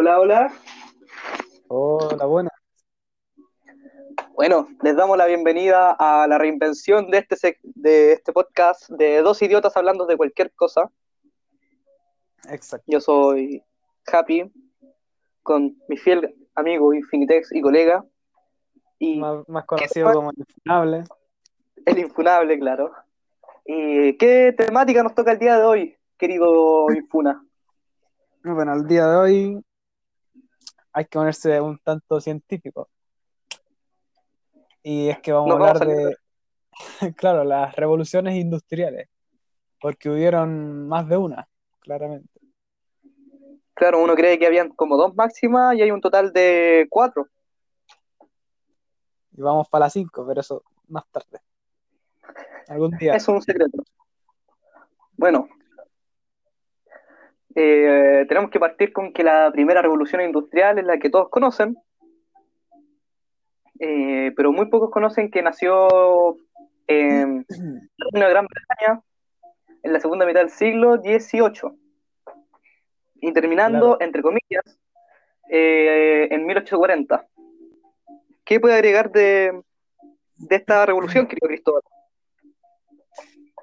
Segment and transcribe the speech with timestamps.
[0.00, 0.52] Hola, hola.
[1.66, 2.50] Hola, buena.
[4.32, 9.42] Bueno, les damos la bienvenida a la reinvención de este, de este podcast de dos
[9.42, 10.88] idiotas hablando de cualquier cosa.
[12.48, 12.84] Exacto.
[12.86, 13.60] Yo soy
[14.06, 14.48] Happy,
[15.42, 18.04] con mi fiel amigo Infinitex y colega,
[19.00, 21.04] y Más, más conocido como el Infunable.
[21.86, 22.92] el Infunable, claro.
[23.64, 27.44] ¿Y qué temática nos toca el día de hoy, querido Infuna?
[28.44, 29.64] Bueno, el día de hoy
[30.98, 32.88] hay que ponerse un tanto científico.
[34.82, 36.16] Y es que vamos a hablar vamos a de,
[37.16, 39.08] claro, las revoluciones industriales.
[39.80, 41.48] Porque hubieron más de una,
[41.78, 42.40] claramente.
[43.74, 47.28] Claro, uno cree que habían como dos máximas y hay un total de cuatro.
[49.30, 51.38] Y vamos para las cinco, pero eso más tarde.
[52.66, 53.14] Algún día.
[53.14, 53.84] Es un secreto.
[55.16, 55.48] Bueno,
[57.60, 61.76] eh, tenemos que partir con que la primera revolución industrial es la que todos conocen,
[63.80, 66.36] eh, pero muy pocos conocen que nació
[66.86, 67.44] en
[68.12, 69.02] la Gran Bretaña
[69.82, 71.72] en la segunda mitad del siglo XVIII
[73.20, 74.02] y terminando, Claro.
[74.02, 74.78] entre comillas,
[75.50, 77.26] eh, en 1840.
[78.44, 79.62] ¿Qué puede agregar de,
[80.36, 81.82] de esta revolución, querido Cristóbal?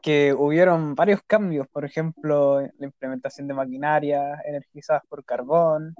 [0.05, 5.95] Que hubieron varios cambios, por ejemplo, la implementación de maquinarias energizadas por carbón,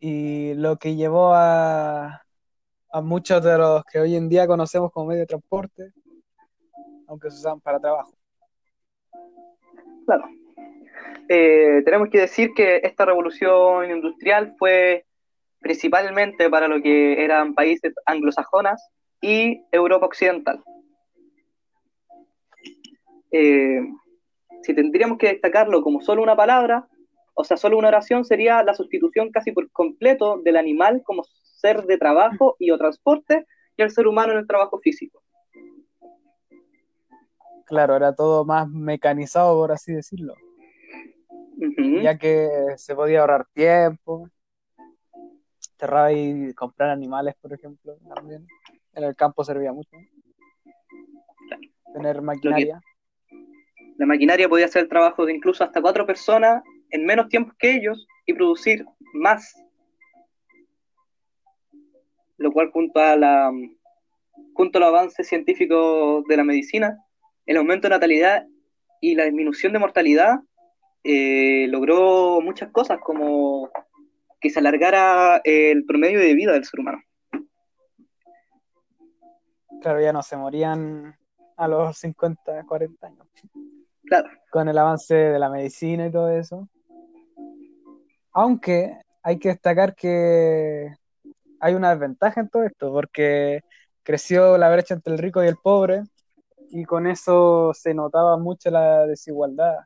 [0.00, 2.24] y lo que llevó a,
[3.04, 5.92] muchos de los que hoy en día conocemos como medio de transporte,
[7.06, 8.10] aunque se usaban para trabajo.
[10.06, 10.24] Claro.
[11.28, 15.06] Eh, tenemos que decir que esta revolución industrial fue
[15.60, 18.90] principalmente para lo que eran países anglosajonas
[19.20, 20.64] y Europa occidental.
[23.36, 23.80] Eh,
[24.62, 26.86] si tendríamos que destacarlo como solo una palabra,
[27.34, 31.82] o sea, solo una oración, sería la sustitución casi por completo del animal como ser
[31.82, 33.44] de trabajo y o transporte
[33.76, 35.20] y el ser humano en el trabajo físico.
[37.66, 40.34] Claro, era todo más mecanizado, por así decirlo,
[42.02, 44.28] ya que se podía ahorrar tiempo,
[45.76, 48.46] cerrar y comprar animales, por ejemplo, también.
[48.92, 49.90] En el campo servía mucho.
[51.92, 52.80] Tener maquinaria.
[53.96, 57.74] La maquinaria podía hacer el trabajo de incluso hasta cuatro personas en menos tiempo que
[57.74, 59.54] ellos y producir más.
[62.36, 63.52] Lo cual junto a la
[64.54, 66.98] junto al avance científico de la medicina,
[67.46, 68.46] el aumento de natalidad
[69.00, 70.40] y la disminución de mortalidad
[71.02, 73.70] eh, logró muchas cosas como
[74.40, 77.02] que se alargara el promedio de vida del ser humano.
[79.82, 81.16] Claro, ya no se morían
[81.56, 83.26] a los 50, 40 años.
[84.14, 86.68] Claro, Con el avance de la medicina y todo eso.
[88.32, 90.94] Aunque hay que destacar que
[91.58, 93.62] hay una desventaja en todo esto, porque
[94.04, 96.04] creció la brecha entre el rico y el pobre,
[96.70, 99.78] y con eso se notaba mucho la desigualdad.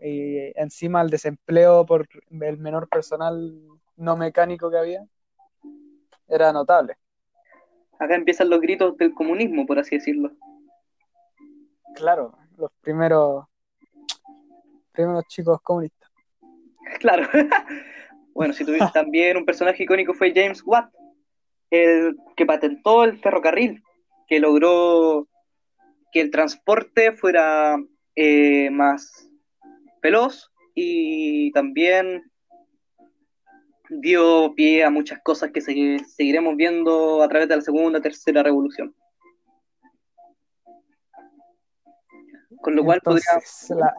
[0.00, 3.52] Y encima el desempleo por el menor personal
[3.96, 5.04] no mecánico que había
[6.28, 6.94] era notable.
[7.98, 10.30] acá empiezan los gritos del comunismo, por así decirlo.
[11.96, 13.46] Claro, los primeros,
[14.92, 16.10] primeros chicos comunistas.
[17.00, 17.28] Claro.
[18.34, 20.92] bueno, si tuviste también un personaje icónico fue James Watt,
[21.70, 23.82] el que patentó el ferrocarril,
[24.26, 25.28] que logró
[26.12, 27.76] que el transporte fuera
[28.16, 29.30] eh, más
[30.02, 32.22] veloz y también
[33.90, 38.42] dio pie a muchas cosas que se- seguiremos viendo a través de la segunda, tercera
[38.42, 38.94] revolución.
[42.60, 43.24] Con lo cual podría
[43.70, 43.94] la-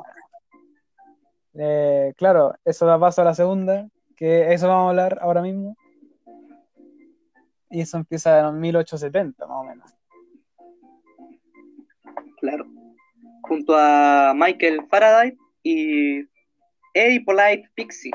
[1.55, 5.75] eh, claro, eso da paso a la segunda, que eso vamos a hablar ahora mismo.
[7.69, 9.95] Y eso empieza en 1870, más o menos.
[12.39, 12.65] Claro.
[13.43, 17.23] Junto a Michael Faraday y A.
[17.25, 18.11] Polite Pixie.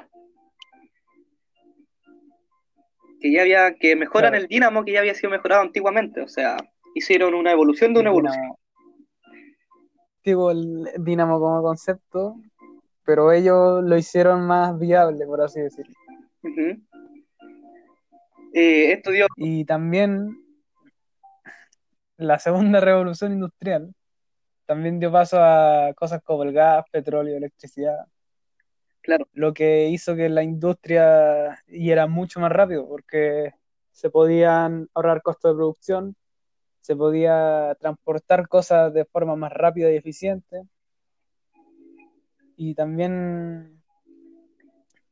[3.21, 4.43] Que ya había, que mejoran Claro.
[4.43, 6.21] el dínamo que ya había sido mejorado antiguamente.
[6.21, 6.57] O sea,
[6.95, 8.55] hicieron una evolución de una evolución.
[10.25, 12.37] El dínamo como concepto,
[13.05, 15.95] pero ellos lo hicieron más viable, por así decirlo.
[18.53, 20.37] Eh, esto dio, Y también
[22.17, 23.95] la segunda revolución industrial
[24.67, 28.07] también dio paso a cosas como el gas, petróleo, electricidad,
[29.03, 33.53] claro, lo que hizo que la industria yera mucho más rápido porque
[33.93, 36.17] se podían ahorrar costos de producción,
[36.85, 40.65] se podía transportar cosas de forma más rápida y eficiente
[42.59, 43.83] y también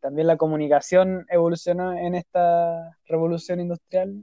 [0.00, 4.22] también la comunicación evolucionó en esta revolución industrial,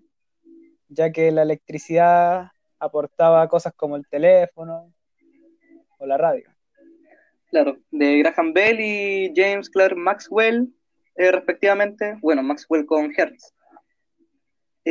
[0.89, 4.93] ya que la electricidad aportaba cosas como el teléfono
[5.97, 6.53] o la radio.
[7.47, 10.71] Claro, de Graham Bell y James Clerk Maxwell,
[11.15, 13.55] eh, respectivamente, bueno, Maxwell con Hertz.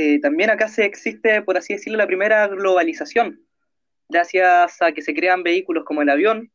[0.00, 3.44] Eh, también acá se existe, por así decirlo, la primera globalización,
[4.08, 6.52] gracias a que se crean vehículos como el avión,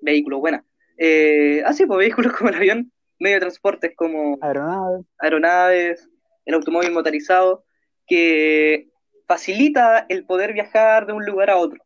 [0.00, 0.64] vehículos, buena,
[0.96, 5.06] eh, ah, sí, pues vehículos como el avión, medio de transportes como aeronaves.
[5.18, 6.08] aeronaves,
[6.46, 7.66] el automóvil motorizado,
[8.06, 8.88] que
[9.26, 11.84] facilita el poder viajar de un lugar a otro.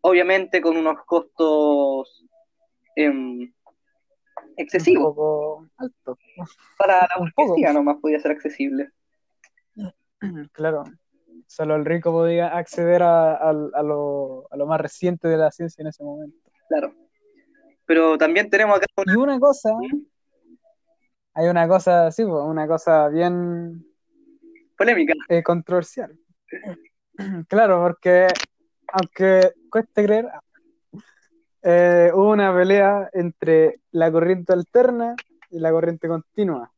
[0.00, 2.24] Obviamente con unos costos
[2.96, 3.52] em,
[4.56, 5.08] excesivos.
[5.08, 6.18] Un poco alto.
[6.78, 8.90] Para la burguesía nomás podía ser accesible.
[10.52, 10.84] Claro.
[11.46, 15.50] Solo el rico podía acceder a, a, a, lo, a, lo, más reciente de la
[15.50, 16.38] ciencia en ese momento.
[16.68, 16.94] Claro.
[17.86, 18.86] Pero también tenemos acá.
[18.96, 19.12] Una...
[19.12, 19.72] Y una cosa.
[19.74, 20.06] ¿Mm?
[21.34, 23.84] Hay una cosa, sí, una cosa bien.
[24.76, 25.14] Polémica.
[25.28, 26.16] Eh, controversial.
[27.48, 28.28] Claro, porque
[28.92, 30.28] aunque cueste creer,
[31.62, 35.14] eh, hubo una pelea entre la corriente alterna
[35.50, 36.72] y la corriente continua.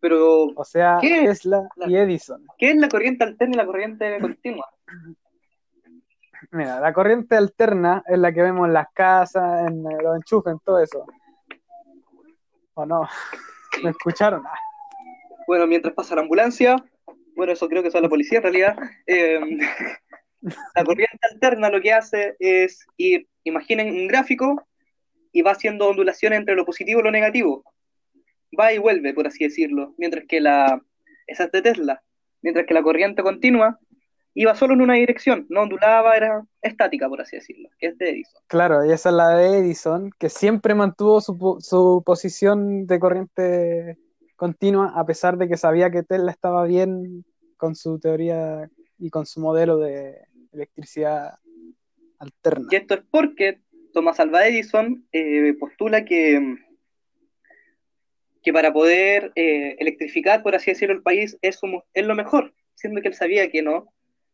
[0.00, 2.46] Pero, o sea, ¿qué Tesla la, y Edison.
[2.56, 4.66] ¿Qué es la corriente alterna y la corriente continua?
[6.52, 10.60] Mira, la corriente alterna es la que vemos en las casas, en los enchufes, en
[10.60, 11.04] todo eso.
[12.74, 13.08] ¿O no?
[13.82, 14.46] ¿Me escucharon?
[14.46, 14.54] Ah.
[15.46, 16.76] Bueno, mientras pasa la ambulancia,
[17.34, 18.76] bueno, eso creo que es la policía en realidad.
[19.06, 19.40] Eh,
[20.74, 24.66] la corriente alterna lo que hace es ir, imaginen un gráfico
[25.32, 27.64] y va haciendo ondulaciones entre lo positivo y lo negativo.
[28.58, 29.94] Va y vuelve, por así decirlo.
[29.98, 30.82] Mientras que la,
[31.26, 32.02] esa es de Tesla,
[32.42, 33.78] mientras que la corriente continua
[34.34, 38.10] iba solo en una dirección, no ondulaba, era estática, por así decirlo, que es de
[38.10, 38.40] Edison.
[38.46, 43.98] Claro, y esa es la de Edison, que siempre mantuvo su, su posición de corriente
[44.36, 47.24] continua, a pesar de que sabía que Tesla estaba bien
[47.56, 50.16] con su teoría y con su modelo de
[50.52, 51.34] electricidad
[52.20, 52.68] alterna.
[52.70, 53.60] Y esto es porque
[53.92, 56.56] Thomas Alva Edison eh, postula que,
[58.42, 61.60] que para poder eh, electrificar, por así decirlo, el país es,
[61.94, 63.92] es lo mejor, siendo que él sabía que no,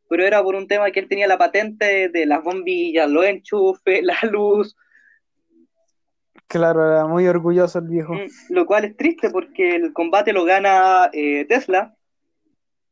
[0.09, 4.03] pero era por un tema que él tenía la patente de las bombillas, los enchufes,
[4.05, 4.77] la luz.
[6.47, 8.15] Claro, era muy orgulloso el viejo.
[8.51, 11.95] Lo cual es triste porque el combate lo gana eh, Tesla,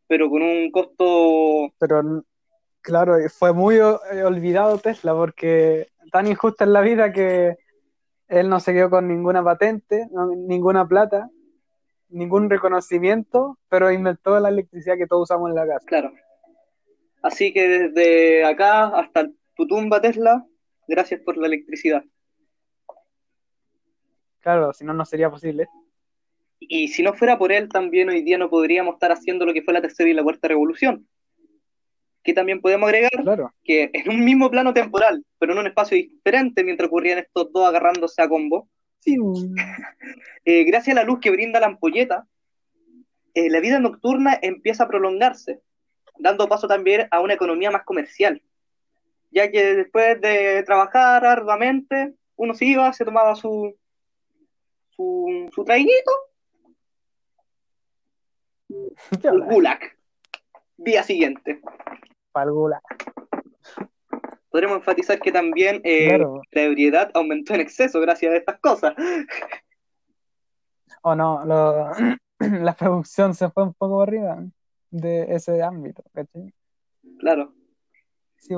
[0.08, 1.73] pero con un costo...
[1.79, 2.25] Pero
[2.81, 7.56] claro, fue muy olvidado Tesla porque tan injusta es la vida que
[8.32, 11.31] él no se quedó con ninguna patente, no, ninguna plata,
[12.08, 15.87] ningún reconocimiento, pero inventó la electricidad que todos usamos en la casa.
[15.87, 16.12] Claro.
[17.23, 20.46] Así que desde acá hasta tu tumba, Tesla,
[20.88, 22.05] gracias por la electricidad.
[24.40, 25.69] Claro, si no, no sería posible.
[26.58, 29.62] Y si no fuera por él, también hoy día no podríamos estar haciendo lo que
[29.62, 31.06] fue la tercera y la cuarta revolución.
[32.22, 33.52] Que también podemos agregar claro.
[33.64, 37.69] que en un mismo plano temporal, pero en un espacio diferente mientras ocurrían estos dos
[37.69, 38.69] agarrándose a combo,
[39.00, 39.16] sí.
[40.44, 42.26] eh, gracias a la luz que brinda la ampolleta,
[43.34, 45.60] eh, la vida nocturna empieza a prolongarse
[46.19, 48.42] dando paso también a una economía más comercial,
[49.30, 53.76] ya que después de trabajar arduamente, uno se iba, se tomaba su,
[54.91, 56.12] su, su traiguito,
[58.69, 59.81] el gulag,
[60.84, 61.60] día siguiente.
[62.34, 62.81] Gulag.
[64.51, 66.43] Podremos enfatizar que también eh, Claro.
[66.51, 68.94] la ebriedad aumentó en exceso gracias a estas cosas.
[71.03, 71.91] O no, lo-
[72.39, 74.39] la producción se fue un poco arriba
[74.91, 76.53] de ese ámbito, ¿cachai?
[77.19, 77.55] Claro,
[78.36, 78.55] Sí,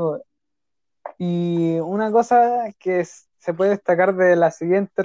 [1.19, 5.03] y una cosa que se puede destacar de la siguiente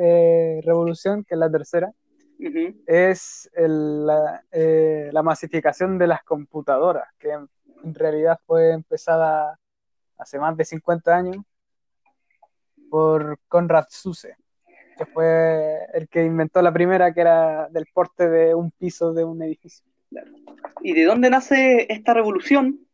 [0.00, 1.92] eh, revolución, que es la tercera,
[2.86, 7.48] es el- la, eh, la masificación de las computadoras, que en,
[7.84, 9.58] en realidad fue empezada
[10.18, 11.36] hace más de 50 años
[12.90, 14.36] por Konrad Zuse,
[14.98, 19.24] que fue el que inventó la primera, que era del porte de un piso de
[19.24, 19.84] un edificio.
[20.82, 22.86] ¿Y de dónde nace esta revolución?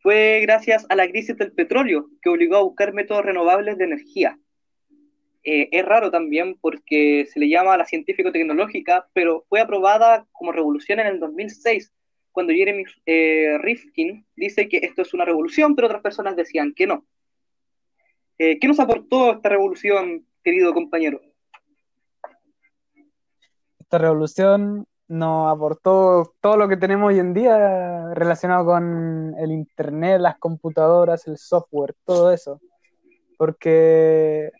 [0.00, 4.38] Fue gracias a la crisis del petróleo, que obligó a buscar métodos renovables de energía.
[5.46, 11.00] Eh, es raro también porque se le llama la científico-tecnológica, pero fue aprobada como revolución
[11.00, 11.92] en el 2006,
[12.32, 16.86] cuando Jeremy eh, Rifkin dice que esto es una revolución, pero otras personas decían que
[16.86, 17.04] no.
[18.38, 21.20] Eh, ¿Qué nos aportó esta revolución, querido compañero?
[23.78, 30.20] Esta revolución nos aportó todo lo que tenemos hoy en día relacionado con el Internet,
[30.20, 32.60] las computadoras, el software, todo eso.
[33.36, 34.50] Porque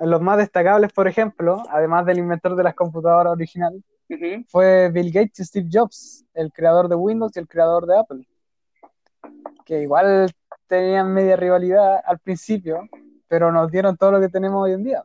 [0.00, 4.44] los más destacables, por ejemplo, además del inventor de las computadoras originales, Ujú.
[4.48, 8.26] fue Bill Gates y Steve Jobs, el creador de Windows y el creador de Apple,
[9.64, 10.30] que igual
[10.66, 12.88] tenían media rivalidad al principio,
[13.26, 15.04] pero nos dieron todo lo que tenemos hoy en día.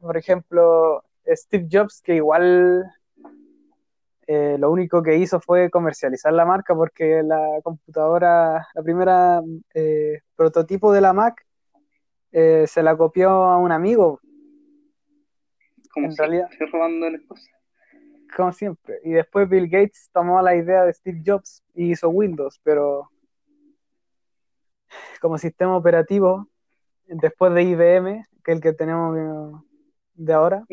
[0.00, 2.84] Por ejemplo, Steve Jobs, que igual
[4.26, 9.42] eh, lo único que hizo fue comercializar la marca porque la computadora, la primera
[9.74, 11.44] eh, prototipo de la Mac,
[12.36, 14.20] eh, se la copió a un amigo,
[15.92, 17.48] Como En si realidad- robando las cosas.
[18.36, 18.98] como siempre.
[19.04, 23.08] Y después Bill Gates tomó la idea de Steve Jobs y hizo Windows, pero
[25.20, 26.48] como sistema operativo,
[27.06, 29.62] después de IBM, que es el que tenemos
[30.14, 30.64] de ahora,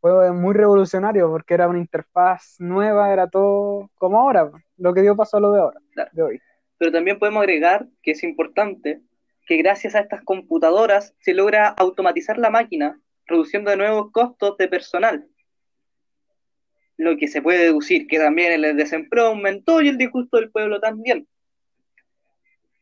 [0.00, 5.14] fue muy revolucionario porque era una interfaz nueva, era todo como ahora, lo que dio
[5.16, 6.10] paso a lo de ahora, Claro.
[6.14, 6.40] de hoy.
[6.78, 9.02] Pero también podemos agregar que es importante
[9.46, 14.68] que gracias a estas computadoras se logra automatizar la máquina, reduciendo de nuevo costos de
[14.68, 15.26] personal.
[16.96, 20.80] Lo que se puede deducir que también el desempleo aumentó y el disgusto del pueblo
[20.80, 21.26] también.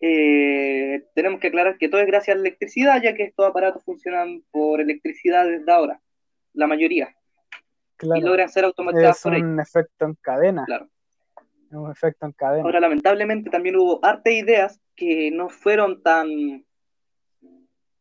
[0.05, 3.85] Eh, tenemos que aclarar que todo es gracias a la electricidad, ya que estos aparatos
[3.85, 6.01] funcionan por electricidad desde ahora,
[6.55, 7.15] la mayoría,
[8.03, 10.89] y logran ser automatizados es por un efecto en cadena, Claro.
[11.81, 12.65] Un efecto en cadena.
[12.65, 16.65] Ahora, lamentablemente, también hubo arte de ideas que no fueron tan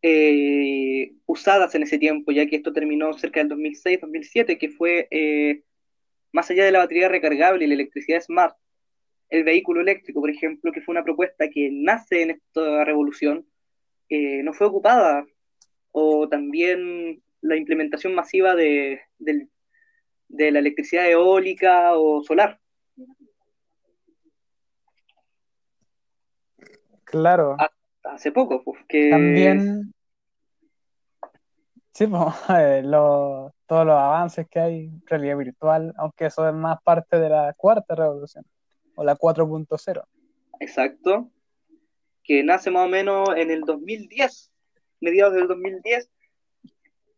[0.02, 5.64] eh, usadas en ese tiempo, ya que esto terminó cerca del 2006-2007, que fue eh,
[6.32, 8.56] más allá de la batería recargable y la electricidad smart,
[9.30, 13.46] el vehículo eléctrico, por ejemplo, que fue una propuesta que nace en esta revolución,
[14.10, 15.26] eh, no fue ocupada,
[15.92, 19.02] o también la implementación masiva de
[20.30, 22.60] la electricidad eólica o solar.
[27.12, 27.58] Claro,
[28.04, 29.94] Hace poco, pues, que también,
[31.94, 36.54] sí, pues, eh, lo- todos los avances que hay en realidad virtual, aunque eso es
[36.54, 38.46] más parte de la cuarta revolución,
[38.96, 40.04] o la 4.0.
[40.60, 41.30] Exacto.
[42.24, 44.52] Que nace más o menos en el 2010,
[45.00, 46.10] mediados del 2010,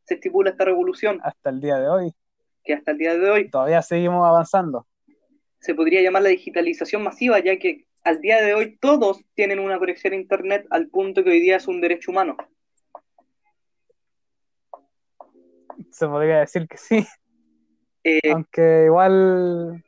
[0.05, 2.13] se estipula esta revolución, hasta el día de hoy.
[2.63, 4.85] que hasta el día de hoy Todavía seguimos avanzando.
[5.59, 9.79] se podría llamar la digitalización masiva, ya que al día de hoy todos tienen una
[9.79, 12.37] conexión a Internet al punto que hoy día es un derecho humano.
[15.91, 17.05] Se podría decir que sí,
[18.03, 19.81] Eh, aunque igual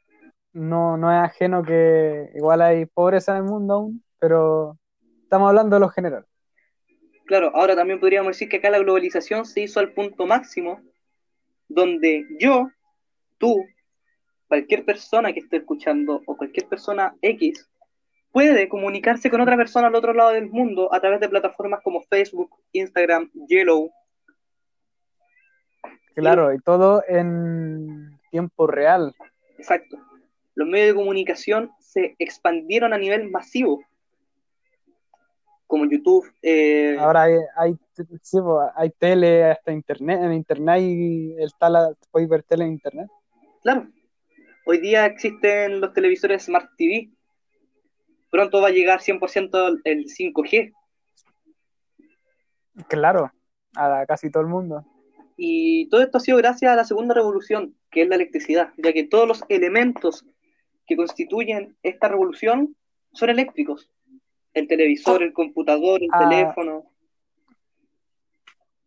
[0.54, 4.78] no, no es ajeno que igual hay pobreza en el mundo aún, pero
[5.24, 6.26] estamos hablando de lo general.
[7.26, 10.82] Claro, ahora también podríamos decir que acá la globalización se hizo al punto máximo,
[11.68, 12.70] donde yo,
[13.38, 13.66] tú,
[14.48, 17.68] cualquier persona que esté escuchando o cualquier persona X
[18.36, 22.02] puede comunicarse con otra persona al otro lado del mundo a través de plataformas como
[22.02, 23.90] Facebook, Instagram, Yellow.
[26.16, 29.16] Claro, y todo en tiempo real.
[29.58, 29.98] Exacto.
[30.54, 33.82] Los medios de comunicación se expandieron a nivel masivo,
[35.66, 36.30] como YouTube.
[36.42, 37.78] eh, Ahora hay, hay,
[38.22, 38.38] sí,
[38.76, 43.08] hay tele hasta internet, en internet y el tal, puedes ver tele en internet.
[43.64, 43.88] Claro,
[44.66, 47.15] hoy día existen los televisores Smart TV.
[48.30, 50.74] Pronto va a llegar 100% el 5G.
[52.88, 53.32] Claro,
[53.76, 54.86] a casi todo el mundo.
[55.38, 58.94] Y todo esto ha sido gracias a la segunda revolución, que es la electricidad, ya
[58.94, 60.26] que todos los elementos
[60.88, 62.76] que constituyen esta revolución
[63.14, 63.90] son eléctricos.
[64.54, 66.20] El televisor, el computador, el Ah.
[66.30, 66.86] teléfono.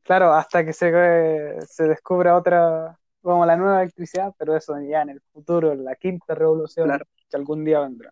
[0.03, 5.03] Claro, hasta que se, eh, se descubra otra, como la nueva electricidad, pero eso ya
[5.03, 7.05] en el futuro, en la quinta revolución, Claro.
[7.29, 8.11] que algún día vendrá.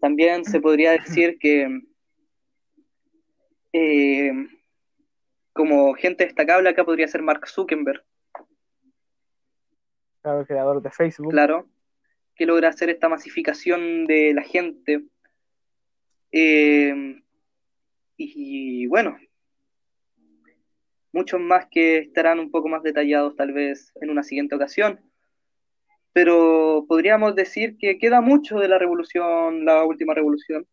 [0.00, 1.80] También se podría decir que
[3.72, 4.32] eh,
[5.52, 8.04] como gente destacable acá podría ser Mark Zuckerberg,
[10.22, 11.30] Claro, el creador de Facebook.
[11.30, 11.66] claro,
[12.34, 15.04] que logra hacer esta masificación de la gente.
[16.32, 17.22] Eh,
[18.18, 19.16] y bueno,
[21.12, 25.00] muchos más que estarán un poco más detallados tal vez en una siguiente ocasión.
[26.12, 30.66] Pero podríamos decir que queda mucho de la revolución, la última revolución.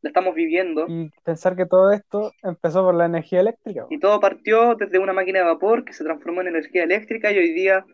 [0.00, 0.86] La estamos viviendo.
[0.86, 3.86] Y pensar que todo esto empezó por la energía eléctrica.
[3.90, 7.38] Y todo partió desde una máquina de vapor que se transformó en energía eléctrica y
[7.38, 7.84] hoy día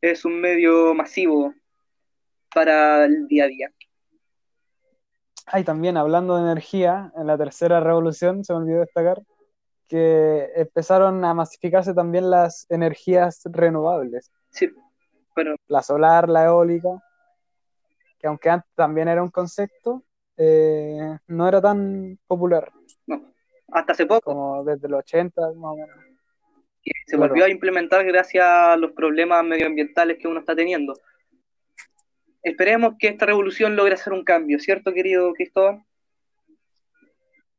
[0.00, 1.54] es un medio masivo
[2.52, 3.72] para el día a día.
[5.46, 9.22] Ay, también hablando de energía, en la tercera revolución, se me olvidó destacar,
[9.88, 14.30] que empezaron a masificarse también las energías renovables.
[14.50, 14.70] Sí,
[15.34, 16.88] pero La solar, la eólica,
[18.18, 20.02] que aunque antes también era un concepto,
[20.36, 22.70] eh, no era tan popular.
[23.06, 23.32] no.
[23.72, 24.20] hasta hace poco.
[24.32, 25.90] Como desde los 80, más o menos.
[26.82, 27.28] que se Claro.
[27.30, 30.94] volvió a implementar gracias a los problemas medioambientales que uno está teniendo.
[32.42, 35.84] Esperemos que esta revolución logre hacer un cambio, ¿cierto, querido Cristóbal?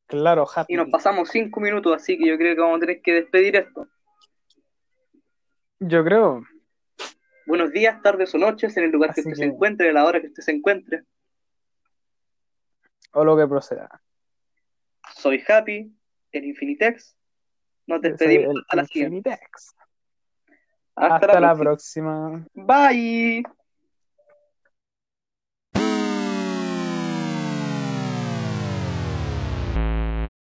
[0.07, 0.91] Claro, Y nos happy.
[0.91, 3.87] pasamos cinco minutos, así que yo creo que vamos a tener que despedir esto.
[5.79, 6.43] Yo creo.
[7.45, 9.93] Buenos días, tardes o noches, en el lugar que Así usted que- se encuentre, a
[9.93, 11.03] la hora que usted se encuentre.
[13.13, 14.01] O lo que proceda.
[15.15, 15.93] Soy Happy,
[16.31, 17.15] el Infinitex.
[17.85, 19.17] Nos despedimos hasta la siguiente.
[19.29, 19.75] Infinitex.
[20.95, 22.43] Hasta, Hasta la la próxima.
[22.53, 22.89] próxima.
[22.89, 23.43] Bye.